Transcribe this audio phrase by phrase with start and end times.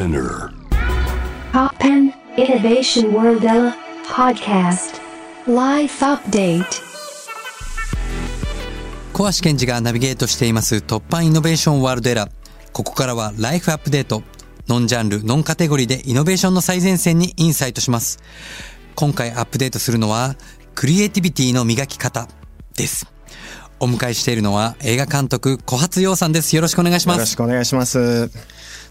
[0.00, 0.50] Spinner
[1.52, 3.42] Poppen Innovation World
[4.08, 4.98] podcast
[5.46, 6.64] life update
[9.12, 12.30] 小橋健二がナビゲートしています突破イノベーションワールドエラー。
[12.72, 14.22] ここからはライフアップデート。
[14.68, 18.20] ノンジャンル、ノンカテゴリーでイノベーションの最前線にインサイトします。
[18.94, 20.34] 今回アップデートするのは、
[20.74, 22.26] クリエイティビティの磨き方
[22.74, 23.19] です。
[23.80, 26.54] お迎えしているのは映画監督小発洋さんです。
[26.54, 27.32] よろしくお願いしまよろす。
[27.32, 28.30] しくお願いします。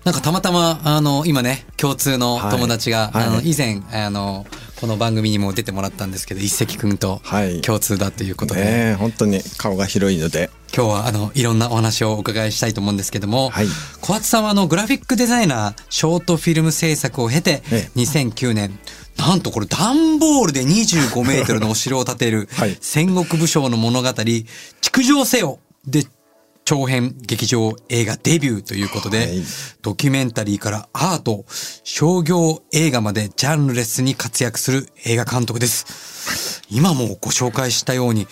[0.03, 4.47] なんかたまたま、あの、今ね、共通の友達が、はいはいあの、以前、あの、
[4.79, 10.49] この番組にも出てもらったんですけど、一石くんとはい共通だということで、ねえ本当に顔が広いので。
[10.73, 13.67] 今日はあのいろんなお話をお伺いしたいと思うんですけども、はい
[14.01, 18.79] 小松さんはあのグラフィックデザイナーショートフィルム制作を経て、ええ2009年
[19.19, 22.77] なんとこれ段ボールで25メートルのお城を建てる はい。
[22.79, 24.09] 戦国武将の物語
[24.81, 26.07] 「築城せよ」で
[26.63, 29.43] 長編劇場映画デビューということで、はい。
[29.81, 31.45] ドキュメンタリーからアート
[31.83, 36.61] 商業映画までジャンルレスに活躍する映画監督です。
[36.69, 38.27] 今もご紹介したように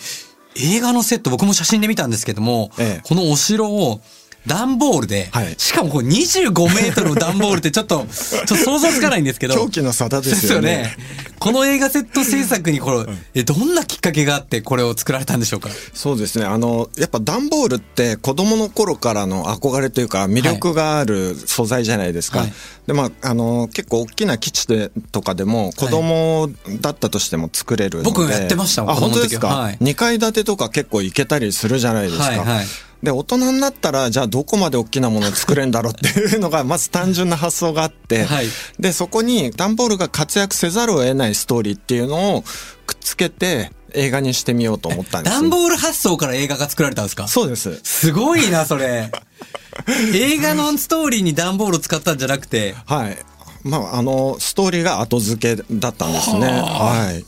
[0.54, 3.08] 映画のセット僕も写真で見たんですけども、ええ。
[3.08, 4.00] このお城を
[4.46, 9.54] 段ボールで、はいしかもこう25メートルの段ボールってちょっと、 ちょっと想像つかないんですけど。
[9.54, 10.96] 狂気の沙汰ですよね
[11.38, 15.70] この映画セット制作にこれ、えどんなきっかけがあってこれを作られたんでしょうか？
[15.94, 16.46] そうですね。
[16.46, 22.40] あの、やっぱ段ボールって子供の頃からの憧れというか魅力がある素材じゃないですか。
[22.40, 22.52] はい
[22.88, 26.48] で、まあ、あの、結構大きな基地でとかでも子供
[26.80, 28.10] だったとしても作れるので。
[28.10, 32.24] 僕やってましたもんあ、本当ですか、はい ?2 階建てとか結構行けたりするじゃないですか。
[32.24, 32.66] はいはい
[33.02, 38.46] で、大人になったら、じゃあどこまで大きなものを作れんだろうっていうのが、 まず単純な発想があって、はい
[38.80, 42.42] で、そこに段ボールが活躍せざるを得ないストーリーっていうのを
[42.86, 45.34] くっつけて映画にしてみようと思ったんです。
[45.36, 47.28] 段ボール発想から映画が作られたんですか？
[47.28, 47.78] そうです。
[47.84, 49.10] すごいな、それ。
[50.14, 53.18] 映画のストーリーに段ボールを使ったんじゃなくて、はい。
[53.62, 56.46] まあ、あの、ストーリーが後付けだったんですね。
[56.46, 57.24] はい。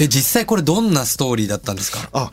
[0.00, 2.08] え、実際これどんなストーリーだったんですか？
[2.12, 2.30] あ、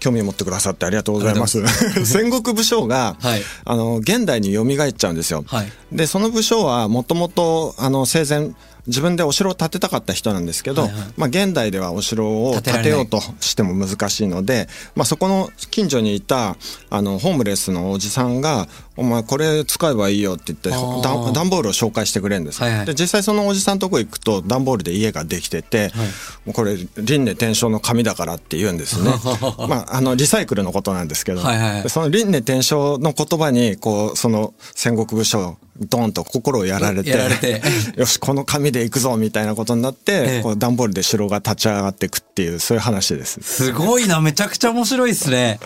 [0.00, 1.62] 興味を持ってくださってありがとうございます。
[2.04, 5.44] 戦国武将が、はいあの、現代に蘇っちゃうんですよ。
[5.46, 8.52] はいで、その武将はもともと、あの、生前、
[8.86, 16.56] 自分でお城を建てたかった人なんですけど、はいはいまあ現代ではお城を建てようとしても難しいので、まあそこの近所にいた、
[16.90, 22.62] あの、ホームレスのおじさんが、お前これ使えばいいよって言って、段段ボールを紹介してくれるんです。
[22.62, 25.90] はいはいで、実際そのおじさんのとこ行くと、段ボールで家ができてて、
[26.44, 29.10] もうこれ輪廻転生の紙だからって言うんですね。
[29.68, 37.62] まあ、あの、リサイクルのことなんですけど、はいはいでその輪廻転生の言葉に、こう、その戦国武将、ドーンと心をやられて、やられて
[37.96, 43.40] よし、この紙で行くぞ、みたいなことになって、ええこう段ボールで城が立ち上がっていくっていう、そういう話です。
[43.42, 45.58] すごいな、めちゃくちゃ面白いですね。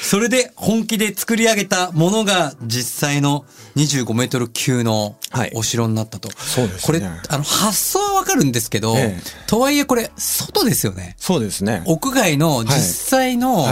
[0.00, 3.44] それで本気で作り上げたものが実際の
[3.76, 6.30] 25メートル級のはいお城になったと。
[6.32, 11.14] そうですねこれ、あの、発想はわかるんですけど、ええとはいえこれ、外ですよね。
[11.18, 11.82] そうですね。
[11.86, 13.66] 屋外の実際の、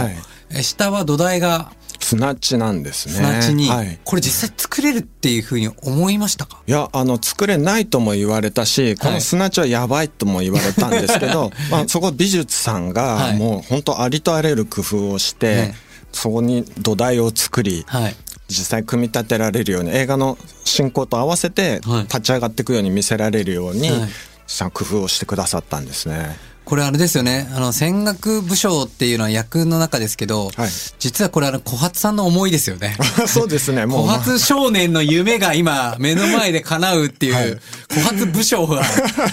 [0.61, 3.13] 下は土台が砂地なんですね。
[3.13, 3.99] 砂地に、はい。
[4.03, 6.61] これ実際作れるっていうふうに思いましたか？
[6.65, 15.75] いや、あの、作れないとも言われたし、この砂地はやばいとも言われたんですけど、 まあ、そこ美術さんが、はいもう本当ありとあらゆる工夫をして、ね
[16.11, 18.15] そこに土台を作り、はい。
[18.49, 24.09] 実際組み立てられるように、映画の進行と合わせてはい立ち上がっていくように見せられるように、はい
[24.47, 26.35] さ工夫をしてくださったんですね。
[26.65, 27.47] これあれですよね。
[27.53, 32.97] あの、戦国武将っていうのは役の中ですけど、はい実はこれあの、小発さんの思いですよね。
[33.27, 34.07] そうですね、もう。
[34.07, 37.59] 小発少年の夢が今目の前で叶うっていう、はい
[37.93, 38.81] 小発武将が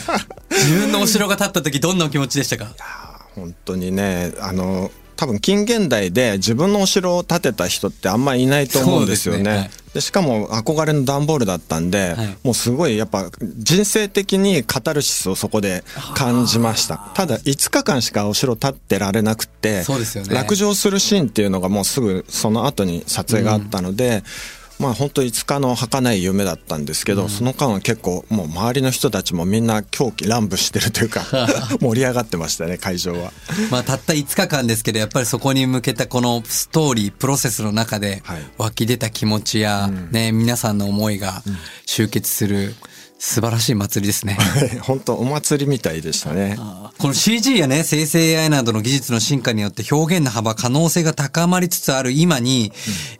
[0.52, 2.68] 自分のお城が建った時どんなお気持ちでしたか？
[3.34, 9.70] 本当にね、あの、多分近現代で自分のお城を建てた人ってあんまりいないと思うんですよね。
[9.94, 12.36] でしかも憧れの段ボールだったんで、はい。
[12.42, 15.84] もうすごいやっぱ人生的にカタルシスをそこで
[16.14, 16.98] 感じました。
[17.14, 20.34] ただ5日間しかお城建ってられなくて、そうですよね。
[20.34, 24.22] 落城するシーンっていうのがもうすぐその後に撮影があったので、
[24.78, 31.22] まあ本当5日の儚い夢だったんですけど、その間は結構もう周りの人たちもみんな狂気乱舞してるというか
[31.80, 33.32] 盛り上がってましたね会場は。
[33.70, 38.38] まあたった5日間ですけど、やっぱりそこに向けたこのストーリー、プロセスの中ではい。
[38.58, 41.42] 湧き出た気持ちや、ね、皆さんの思いが
[41.86, 42.74] 集結する
[43.18, 44.36] 素晴らしい祭りですね。
[44.82, 46.56] 本当お祭りみたいでしたね。
[46.98, 52.72] この CG やね、生成 AI などの技術の進化によって表現の幅、可能性が高まりつつある今に、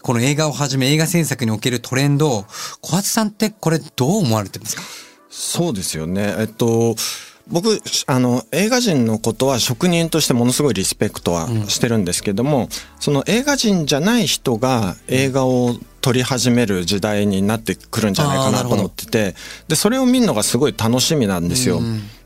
[0.03, 2.45] この映画をはじめ映画制作におけるトレンドを、
[2.83, 4.83] 小松さんってこれどう思われてますか？
[5.31, 6.35] そうですよね。
[6.39, 6.95] えっと、
[7.49, 15.77] 僕、あの、映画人のことは職人としてものすごいリスペクトはしてるんですけども、その映画人じゃない人が映画を
[16.07, 19.35] 撮り始める時代になってくるんじゃないかなと思ってて
[19.67, 21.81] でそれを見るのがすごい楽しみなんですよ。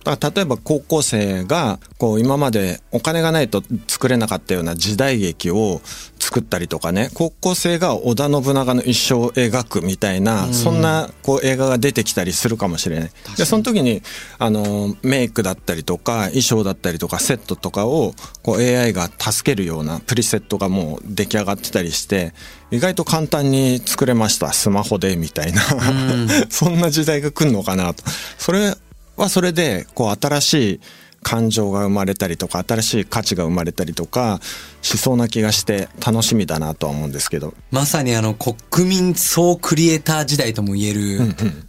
[0.05, 5.81] だから例えば高校生がこう今までお金がないと作れなかったような時代劇を
[6.19, 13.11] 作ったりとかね高校生が織田信長の一生を描くみたいな、うん、そんなこう映画が出てきたりするかもしれない。
[13.37, 14.02] でその時に
[14.38, 22.32] あのメイクだったりとか衣装だったりとかセットとかをこう AI が助けるようなプリセットがもう出来上がってたりして
[22.70, 24.53] 意外と簡単に作れました。
[24.53, 28.05] スマホでみたいな、うん、 そんな時代が来るのかなと。
[28.38, 28.76] それ
[29.20, 30.81] はそれでこう新しい
[31.22, 34.40] 感情が生まれたりとか新しい価値が生まれたりとか
[34.81, 37.52] しそうな気がして楽しみだなとは思うんですけど。
[37.70, 41.20] まさにあの国民総クリエイター時代とも言える、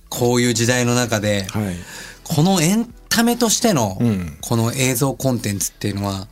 [0.08, 1.76] こういう時代の中で、はい、
[2.24, 4.00] このエンタメとしての
[4.40, 6.28] この映像コンテンツっていうのは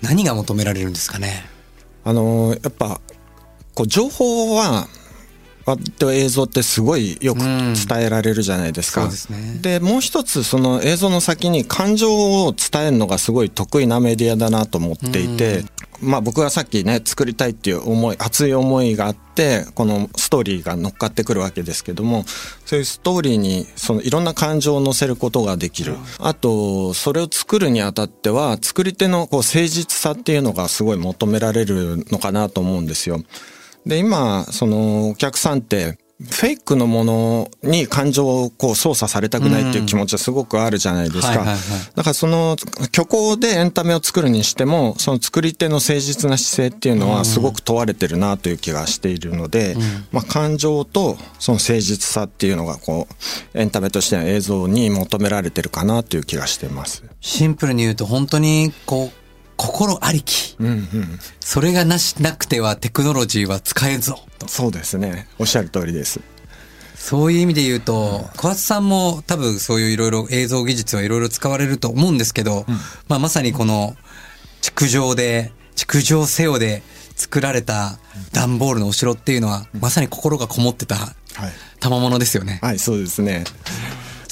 [0.00, 1.44] 何が求められるんですかね？
[2.04, 3.02] あのやっぱ
[3.74, 4.88] こう情報は
[5.98, 9.04] と映像ってすごいよく伝えられるじゃないですか。
[9.04, 15.64] うん、で、ね、もう一つその映像の先に感情を伝えるのがすごい得意なメディアだなと思っていて、
[16.02, 22.24] うん、まあ僕はさっきね作りたいっていう思い熱い思いがあってこのストーリーが乗っかってくるわけですけども
[22.66, 25.96] そういうストーリーにそのいろんな感情を乗せることができる。
[26.18, 33.22] あとそれを作るにあたっては作り手のこう誠実さっていうのがすごい求められるのかなと思うんですよ。
[33.86, 35.98] で、今、そのお客さんって、
[36.30, 41.44] フェイクのものに感情をこう操作されたくないっていう気持ちはすごくあるじゃないですか。
[41.96, 42.56] だからその
[42.94, 49.76] 虚構でエンタメを作るにしても、その作り手の誠実な姿勢っていうのはすごく問われてるなという気がしているので、
[50.12, 53.08] まあ感情とその誠実さっていうのがこ
[53.54, 57.02] う、エンタメとしての映像に求められてるかなという気がしています。
[57.20, 59.21] シンプルに言うと本当にこう、
[59.56, 64.20] 心ありき、うんうん、それがなしなくてはテクノロジーは使えんぞ。
[64.46, 65.28] そうですね。
[65.38, 66.20] おっしゃる通りです。
[66.96, 72.74] そういう意味で言うと、小松さんも多分そういういろいろ映像技術はいろいろ使われると思うんですけど、うん、
[73.08, 73.96] まあまさにこの
[74.60, 76.82] 築城で、築城せよで
[77.16, 77.98] 作られた
[78.32, 80.96] 段ボールのお城っていうのは、まさに心がこもってた
[81.80, 82.60] 賜物ですよね。
[82.62, 83.44] はい、はい、そうですね。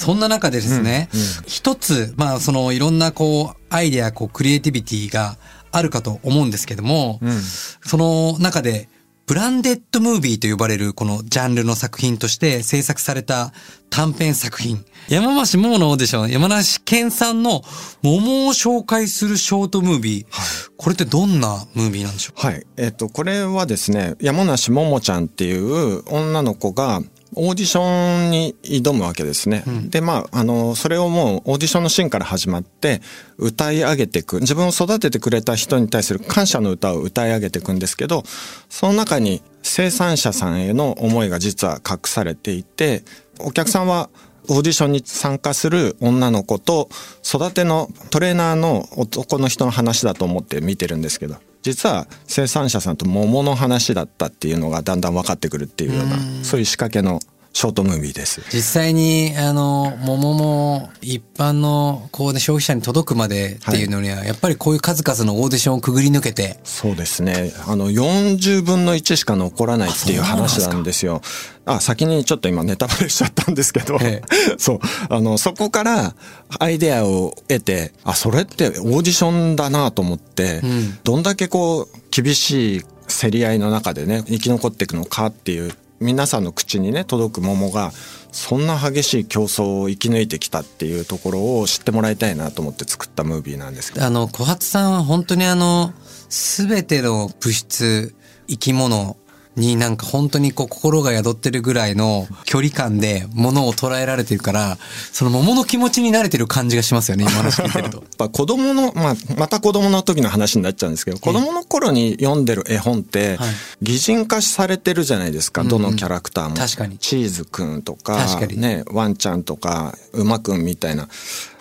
[0.01, 5.37] そんな中でですね、うんうん、一つ、まあ、そのいろんなこう、アイデア、こう、クリエイティビティが
[5.71, 8.89] あるかと思うんですけども、うん、その中で、
[9.27, 13.53] ブランデッドムービーと呼ばれるこのジャンルの作品として制作された
[13.89, 14.83] 短編作品。
[15.07, 17.61] 山梨桃のオーディション、山梨県産の
[18.01, 20.25] 桃を紹介するショートムービー。
[20.29, 20.45] はい、
[20.75, 22.65] これってどんなムービーなんでしょうはい。
[22.75, 27.01] えっ、と、これはですね、山梨桃ちゃんっていう女の子が、
[27.35, 29.63] オーディションに挑むわけですね。
[29.65, 33.01] うん、で、まあ、あの、それをもうオーディションのシーンから始まって、
[33.37, 34.39] 歌い上げていく。
[34.41, 38.23] 自分を育ててくれた人に対する感謝の歌を歌い上げていくんですけど、
[38.69, 43.03] その中に生産者さんへの思いが実は隠されていて、
[43.39, 44.09] お客さんは
[44.49, 46.89] オーディションに参加する女の子と
[47.23, 57.19] 育てのトレーナーの男の人の話だと思って見てるんですけど実は生産者さんと桃の話だったっていうのがだんだん分かってくるっていうようなそういう仕掛けの
[57.53, 58.41] ショートムービーです。
[58.53, 66.59] 実際に、あの、桃も一般の、こうね、消費者に届くまでっていうのには、はい、やっぱりこういう数々のオーディションをくぐり抜けて。
[66.63, 67.51] そうですね。
[67.67, 71.21] あの、40分の1しか残らないっていう話なんですよ。
[71.63, 74.79] あ先にちょっと今ネタバレしちゃったんですけど、ええ、 そう、
[75.09, 76.15] あの、そこから
[76.57, 87.91] アイデアを得て、あ、それってオーディションだなと思って、うん、どんだけこう、厳しい競り合いの中でね、生き残っていくのかっていう皆さんの口にね届く桃が
[88.31, 95.93] そんな激しい競争を生き抜いてきたっていうところを知ってもらいたいなと思って作ったムービーなんですあの小発さんは本当にあの
[96.29, 98.15] 全ての物質
[98.47, 99.15] 生き物
[99.55, 104.77] になんか本当にこう心が宿ってるぐらいの距離感で物を捉えられてるから、
[105.11, 107.97] その桃の気持ちに慣れてる感じがしますよね、今話聞いてると。
[107.99, 113.37] やっぱ子供の、まあ、また子供の時の話になっちゃうんですけど、子供の頃に読んでる絵本って、
[113.81, 116.55] 擬人化されてるじゃないですか、どのキャラクターも。
[116.55, 116.97] 確かに。
[116.97, 121.09] チーズくんとか、ね、ワンちゃんとか、馬くんみたいな。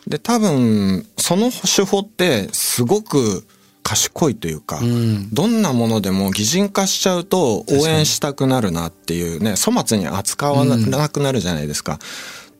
[0.06, 3.44] で、多分、その手法ってすごく、
[3.90, 11.98] 賢いというか、うん、どんなものでも擬人化しちゃうと応援したくなるなっていうね粗末に扱わなくなるじゃないですか。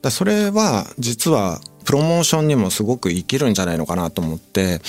[0.01, 4.81] だそれは実はプロモーションにもすごく生きるんじゃないのかなと思って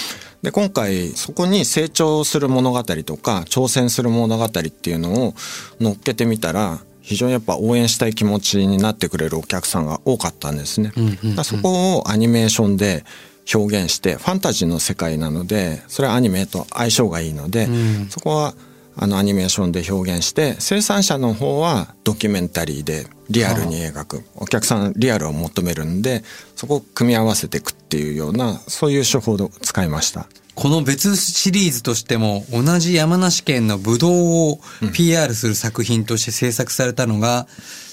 [0.42, 5.34] で今回そこに成長する物語とか挑戦する物語っていうのを
[5.80, 10.92] 乗っけてみたら非常にやっぱ応援したい気持ちになってくれるお客さんが多かったんですね。
[11.36, 13.04] だそこをアニメーションで
[13.52, 17.70] 表現してファンタジーの世界なのでそれはアニメと相性がいいので、う
[18.04, 18.54] ん、そこは
[18.94, 24.24] あのアニメーションで表現して生産者の方はドキュメンタリーでリアルに描く。
[24.36, 26.22] お客さんリアルを求めるんで
[26.54, 30.28] そこを組み合わせていくっていうようなそういう手法を使いました。
[30.54, 34.60] この別シリーズとしても同じ山梨県のブドウを
[34.92, 37.46] PR する作品として制作されたのが、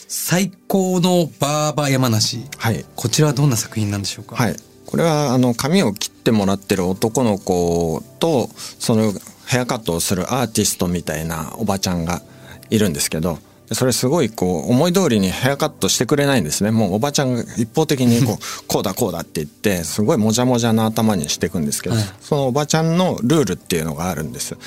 [0.09, 2.43] 最高のバーバ山梨。
[2.57, 2.83] はい。
[2.97, 4.35] こちらはどんな作品なんでしょうか？
[4.35, 4.57] はい
[4.89, 9.13] これはあの髪を切ってもらってる男の子とその
[9.45, 12.23] ヘアカットをするアーティストみたいなおばちゃんが
[12.71, 16.71] いるんですけどでそれすごいこう思い通りにヘアカットしてくれないんですね。
[16.71, 22.03] もうおばちゃんが一方的にこうこうだこうだって言ってすごいもじゃもじゃな頭にしていくんですけど、はい。
[22.19, 24.57] そのおばちゃんのルールっていうのがあるんです。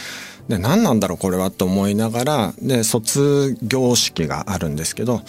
[0.47, 5.23] で何なんだろうこれはと思いながらで卒業式があるんですけど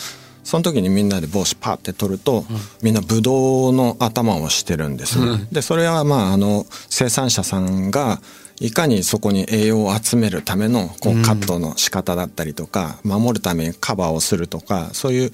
[0.43, 2.45] その時にみんなで帽子パーって取ると、
[2.81, 5.47] みんなブドウの頭をしてるんですね。
[5.51, 8.21] でそれはまああの生産者さんが
[8.59, 15.31] いかにそこに栄養を集めるためのこうカットの仕方だったりとか、守るためにカバーをするとかそういう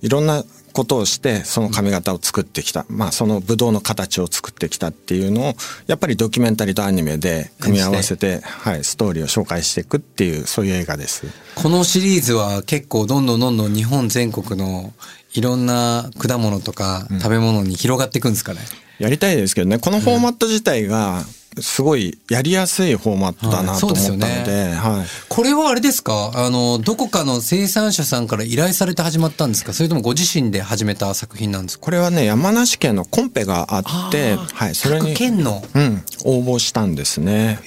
[0.00, 5.54] いろんなことをしてその髪型を作ってきた、まあそのブドウの形を作ってきたっていうのを
[5.86, 11.26] やっぱりドキュメンタリーとアニメで組み合わせて、はい、ストーリーを紹介していくっていうそういう映画です。
[11.54, 14.92] このシリーズは結構どんどんどんどん日本全国の
[15.34, 18.60] いろんな果物とか食べ物に広がっていくんですかね、
[18.98, 19.78] やりたいですけどね。
[19.78, 21.24] このフォーマット自体が
[21.60, 26.32] すごいやりやすいフォーマットだなはいと思ったのですで,、よねはい、これはあれですか？
[26.34, 29.72] あの、どこかの生産者さんから依頼されて始まったんですか？
[29.72, 31.84] それともご自身で始めた作品なんですか？
[31.84, 35.62] これはね山梨県のコンペがあってはい、それに各、県の。
[35.74, 37.58] うん、応募したんですね。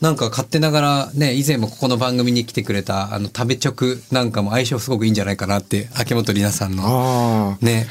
[0.00, 7.56] なんか勝手ながらね、以前もここの番組に来てくれた、あの、食べ直なんかも相性すごくいいんじゃないかなって、秋元里奈さんの。
[7.60, 7.86] ね。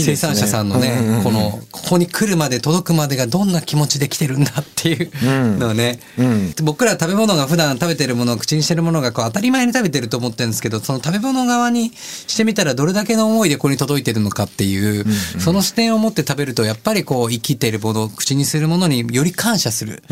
[0.00, 1.24] 生産者さんのね、うんうんうん。
[1.24, 5.10] この、ここに来るまで届くまでがどんな気持ちで来てるんだっていう
[5.58, 6.54] のをね、うん。
[6.62, 15.04] 僕ら食べ物が普段食べてるもの、口にしてるものがこう当たり前に食べてると思ってるんですけど、その食べ物側にしてみたらどれだけの思いでここに届いてるのかっていう、
[15.38, 20.02] その視点を持って食べると、やっぱりこう生きてるもの、口にするものにより感謝する。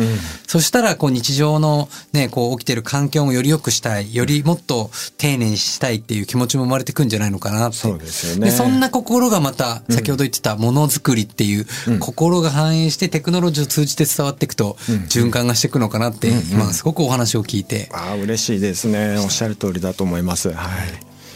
[0.47, 7.77] そしたらこう日常のね、こう起きてる環境もより良くしたい、よりもっと丁寧にしたいっていう気持ちも生まれてくんじゃないのかなって。
[7.77, 8.51] そうですよね。
[8.51, 11.67] そんな心がまた、先ほど言ってたものづくりっていう、
[11.99, 14.77] 心が反映してテクノロジーを通じて伝わっていくと、
[15.09, 19.19] 循環がしていくのかなって、今すごくお話を聞いて、ああ嬉しいですね。
[19.19, 20.53] おっしゃる通りだと思います。
[20.53, 20.57] はい。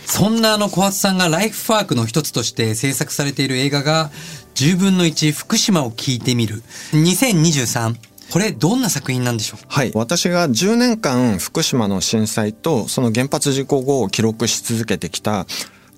[0.06, 4.10] そんなあの小松さんがライフワークの一つとして制作されている映画が、
[4.54, 6.62] 10分の1福島を聞いてみる。
[6.92, 7.96] 2023。
[8.30, 9.64] これどんな作品なんでしょう？
[9.68, 15.46] はい、私が10年間福島の震災とその原発事故後を記録し続けてきた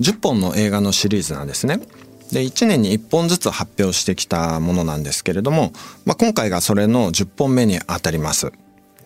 [0.00, 1.80] 10本の映画のシリーズなんですね。
[2.32, 5.72] で1年に1本ずつ発表してきたものなんですけれども、
[6.04, 8.52] まあ、今回がそれの10本目にあたります。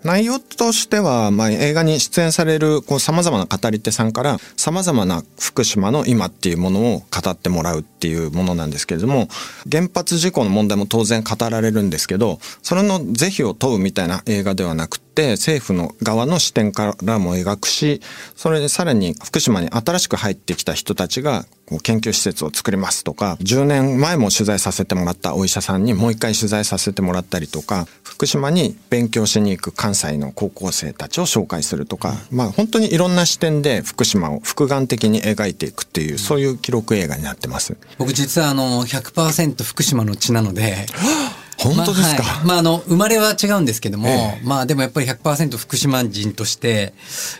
[0.04, 9.28] 内容としては、まあ、映画に出演されるこう様々な語り手さんから様々な福島の今っていうものを語ってもらうっていうものなんですけれども
[9.70, 18.00] 原発事故の問題も当然語られるんですけどそれの是非を問うみたいな映画ではなくて政府の側の視点からも描くし
[18.36, 21.44] それでさらに福島に新しく入ってきた人たちが
[21.82, 27.86] 研究施設を作りますとか10年前も取材させてもらったお医者さんにもう一回取材させてもらったりとか
[28.20, 37.78] 福島に勉強しに行く関西の高校生たちを紹介するとか、まあ本当にいろんな視点で福島を複眼的に描いていくっていうそういう記録映画になってます。
[37.96, 40.84] 僕実はあの100%福島の血なので、
[41.62, 42.46] 本当ですか、まあはい。
[42.46, 46.94] まあ、あの、生まれは違うんですけども、えまあでもやっぱり100%福島人として、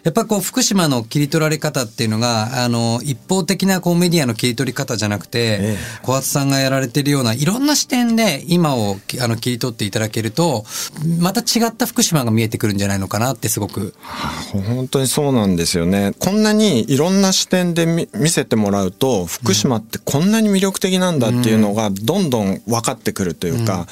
[0.04, 5.76] やっぱこう福島の切り取られ方っていうのが、あの、一方的なこうメディアの切り取り方じゃなくて、ええ。
[6.02, 10.64] 小松さんがやられてるようないろんな視点で今をあの切り取っていただけると、
[11.18, 13.94] また違った福島が見えてくるんじゃないのかなってすごく。
[14.52, 16.12] 本当にそうなんですよね。
[16.18, 23.86] こんなにいろんな視点で見見せてもらうと、福島ってこんなに魅力的なんだっていうのがどんどん分かってくるというか、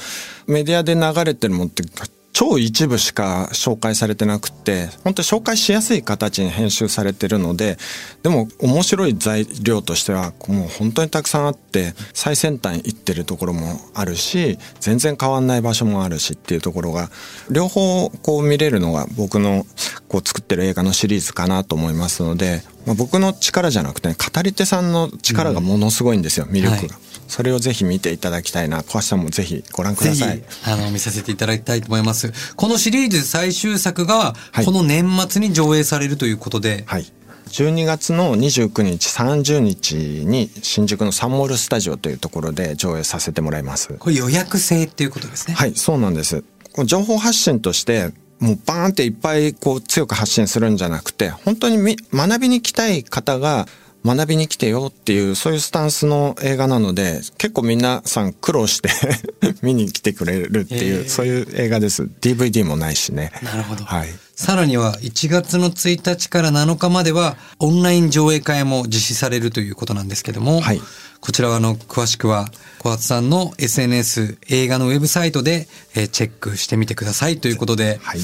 [0.47, 1.83] メディアで流れてるものって
[2.31, 7.77] 超一部しか紹介されてなくて、本当に紹介しやすい形に編集されてるので、
[8.23, 17.09] でも面白い材料としてはもう本当にたくさんあって、最先端行ってるところもあるし、全然変わんない場所もあるしっていうところが、
[17.49, 19.65] 両方こう見れるのが僕の
[20.07, 26.95] こう作ってる映画のシリーズかなと思いますので、まあ、僕の力じゃなくて、ね、語り手さんの力がものすごいんですよ、魅力が。
[26.95, 28.81] はいそれをぜひ見ていただきたいな。
[28.81, 32.33] 小橋さんもぜひご覧ください。、あの、見させていただきたいと思います。
[32.55, 37.05] このシリーズ最終作が、はいこの年末に上映されるということで、はい。
[37.49, 43.93] 12月の29日、30日に新宿のサンモールスタジオというところで上映させてもらいます。
[43.99, 45.53] これ予約制っていうことですね。
[45.53, 46.43] はい、そうなんです。
[46.85, 53.67] 情報発信として、もうバーンっていっぱいこう強く発信するんじゃなくて、本当にみ学びに来たい方が
[54.05, 58.89] 学びに来てよっていう、そういうスタンスの映画なので、結構皆さん苦労して
[59.61, 62.03] 見に来てくれるっていう、えーそういう映画です。
[62.21, 63.31] DVD もないしね。
[63.43, 63.83] なるほど。
[63.83, 64.09] はい。
[64.35, 70.81] さらには1月の1日から7日まではオンライン上映会も実施されるということなんですけども、はい
[71.21, 72.47] こちらはあの詳しくは
[72.79, 78.19] 小松さんの SNS 映画のウェブサイトでえーチェックしてみてくださいということで、はい。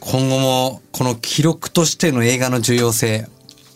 [0.00, 3.28] 今後もこの記録としての映画の重要性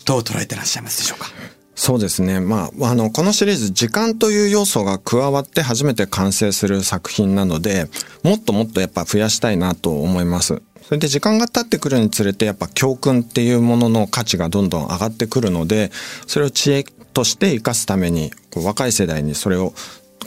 [0.04, 1.28] どう捉えてらっしゃいますでしょうか？
[1.74, 2.38] そうですね。
[2.40, 7.88] まあ、あの、このシリーズ、時間という要素が加わって初めて完成する作品なので、
[8.22, 10.62] もっともっとやっぱ増やしたいなと思います。
[10.82, 15.90] それで時間が経ってくるにつれて、やっぱ教訓っていうものの価値がどんどん上がってくるので、
[16.26, 19.74] それを知恵として生かすために、こう若い世代にそれを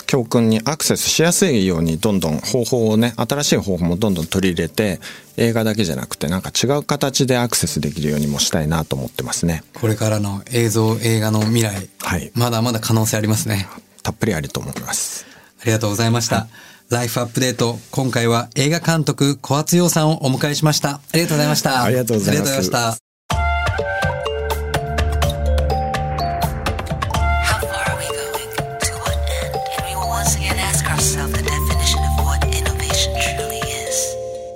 [0.08, 5.00] 教訓にアクセスしやすいようにどんどん方法をね、新しい方法もどんどん取り入れて、
[5.38, 9.64] 映画だけじゃなくてなんか違う形でアクセスできるようにもしたいなと思ってますね。
[9.74, 13.68] これからの映像映画の未来、はいまだまだ可能性ありますね。
[14.04, 15.26] たっぷりあると思います。
[15.62, 16.48] ありがとうございました。
[16.90, 17.80] ライフアップデート。
[17.90, 20.90] 今回は映画監督小松洋さんをお迎えしました。
[20.92, 21.84] ありがとうございました。
[21.84, 23.05] ありがとうございました。